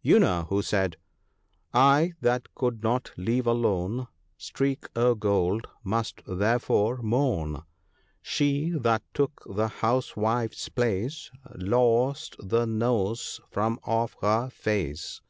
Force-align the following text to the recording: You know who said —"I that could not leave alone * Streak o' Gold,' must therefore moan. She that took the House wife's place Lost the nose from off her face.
You 0.00 0.18
know 0.18 0.46
who 0.48 0.62
said 0.62 0.96
—"I 1.74 2.14
that 2.22 2.54
could 2.54 2.82
not 2.82 3.10
leave 3.18 3.46
alone 3.46 4.08
* 4.22 4.38
Streak 4.48 4.86
o' 4.96 5.14
Gold,' 5.14 5.66
must 5.84 6.22
therefore 6.26 7.02
moan. 7.02 7.64
She 8.22 8.70
that 8.70 9.02
took 9.12 9.44
the 9.54 9.68
House 9.68 10.16
wife's 10.16 10.70
place 10.70 11.30
Lost 11.56 12.36
the 12.38 12.64
nose 12.64 13.38
from 13.50 13.78
off 13.84 14.16
her 14.22 14.48
face. 14.48 15.20